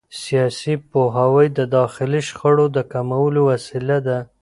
سیاسي 0.23 0.73
پوهاوی 0.91 1.47
د 1.57 1.59
داخلي 1.77 2.21
شخړو 2.29 2.65
د 2.75 2.77
کمولو 2.91 3.41
وسیله 3.51 3.97
ده 4.07 4.19